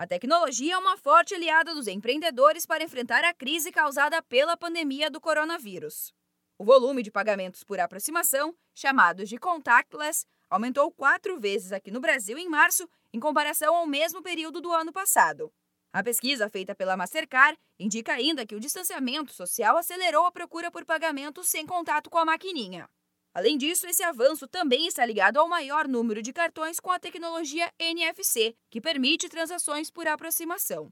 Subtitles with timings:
[0.00, 5.10] A tecnologia é uma forte aliada dos empreendedores para enfrentar a crise causada pela pandemia
[5.10, 6.14] do coronavírus.
[6.58, 12.38] O volume de pagamentos por aproximação, chamados de contactless, aumentou quatro vezes aqui no Brasil
[12.38, 15.52] em março, em comparação ao mesmo período do ano passado.
[15.92, 20.86] A pesquisa feita pela Mastercard indica ainda que o distanciamento social acelerou a procura por
[20.86, 22.88] pagamentos sem contato com a maquininha.
[23.32, 27.70] Além disso, esse avanço também está ligado ao maior número de cartões com a tecnologia
[27.78, 30.88] NFC, que permite transações por aproximação.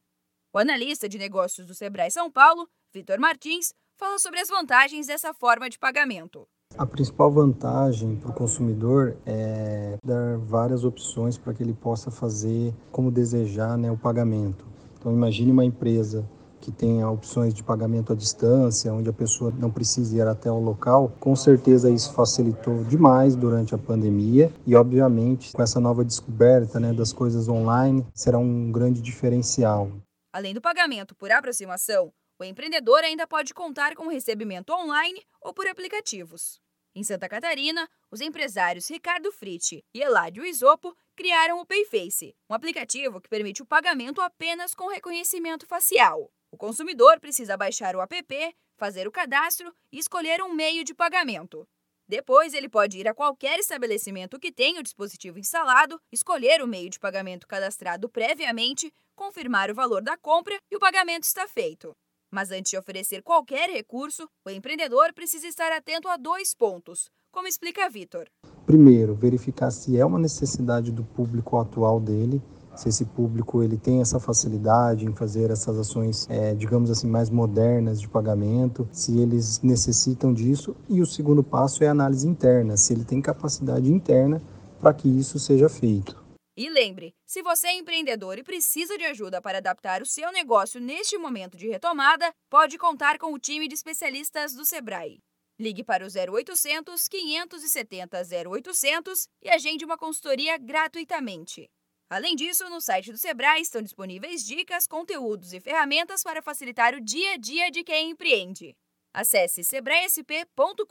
[0.53, 5.35] O analista de negócios do Sebrae São Paulo, Vitor Martins, fala sobre as vantagens dessa
[5.35, 6.47] forma de pagamento.
[6.77, 12.73] A principal vantagem para o consumidor é dar várias opções para que ele possa fazer
[12.93, 14.65] como desejar né, o pagamento.
[14.97, 16.29] Então, imagine uma empresa
[16.69, 20.59] que tenha opções de pagamento à distância, onde a pessoa não precisa ir até o
[20.61, 26.79] local, com certeza isso facilitou demais durante a pandemia e, obviamente, com essa nova descoberta
[26.79, 29.91] né, das coisas online, será um grande diferencial.
[30.31, 35.67] Além do pagamento por aproximação, o empreendedor ainda pode contar com recebimento online ou por
[35.67, 36.61] aplicativos.
[36.95, 43.21] Em Santa Catarina, os empresários Ricardo Fritti e Eládio Isopo criaram o Payface, um aplicativo
[43.21, 46.31] que permite o pagamento apenas com reconhecimento facial.
[46.51, 51.69] O consumidor precisa baixar o app, fazer o cadastro e escolher um meio de pagamento.
[52.09, 56.89] Depois, ele pode ir a qualquer estabelecimento que tenha o dispositivo instalado, escolher o meio
[56.89, 61.95] de pagamento cadastrado previamente, confirmar o valor da compra e o pagamento está feito.
[62.31, 67.47] Mas antes de oferecer qualquer recurso, o empreendedor precisa estar atento a dois pontos, como
[67.47, 68.27] explica Vitor.
[68.65, 72.41] Primeiro, verificar se é uma necessidade do público atual dele
[72.79, 77.29] se esse público ele tem essa facilidade em fazer essas ações, é, digamos assim, mais
[77.29, 80.77] modernas de pagamento, se eles necessitam disso.
[80.89, 84.41] E o segundo passo é a análise interna, se ele tem capacidade interna
[84.81, 86.17] para que isso seja feito.
[86.57, 90.81] E lembre, se você é empreendedor e precisa de ajuda para adaptar o seu negócio
[90.81, 95.19] neste momento de retomada, pode contar com o time de especialistas do Sebrae.
[95.59, 101.69] Ligue para o 0800 570 0800 e agende uma consultoria gratuitamente.
[102.11, 107.01] Além disso, no site do Sebrae estão disponíveis dicas, conteúdos e ferramentas para facilitar o
[107.01, 108.75] dia a dia de quem empreende.
[109.13, 110.87] Acesse sebraesp.com.br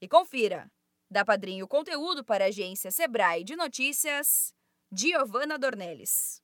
[0.00, 0.70] e confira.
[1.10, 4.52] Da Padrinho Conteúdo para a agência Sebrae de Notícias,
[4.92, 6.42] Giovana Dornelles.